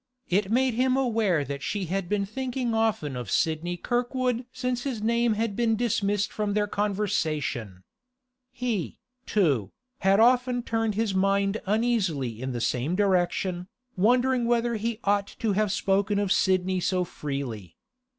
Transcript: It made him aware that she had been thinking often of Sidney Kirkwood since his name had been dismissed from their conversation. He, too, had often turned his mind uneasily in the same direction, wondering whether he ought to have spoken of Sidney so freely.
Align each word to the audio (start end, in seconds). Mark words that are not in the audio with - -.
It 0.29 0.51
made 0.51 0.73
him 0.73 0.97
aware 0.97 1.45
that 1.45 1.61
she 1.61 1.85
had 1.85 2.09
been 2.09 2.25
thinking 2.25 2.73
often 2.73 3.15
of 3.15 3.29
Sidney 3.29 3.77
Kirkwood 3.77 4.45
since 4.51 4.81
his 4.81 4.99
name 5.03 5.33
had 5.35 5.55
been 5.55 5.75
dismissed 5.75 6.33
from 6.33 6.55
their 6.55 6.65
conversation. 6.65 7.83
He, 8.51 8.97
too, 9.27 9.69
had 9.99 10.19
often 10.19 10.63
turned 10.63 10.95
his 10.95 11.13
mind 11.13 11.61
uneasily 11.67 12.41
in 12.41 12.51
the 12.51 12.59
same 12.61 12.95
direction, 12.95 13.67
wondering 13.95 14.45
whether 14.45 14.73
he 14.75 14.99
ought 15.03 15.27
to 15.37 15.51
have 15.53 15.71
spoken 15.71 16.17
of 16.17 16.31
Sidney 16.31 16.79
so 16.79 17.03
freely. 17.03 17.75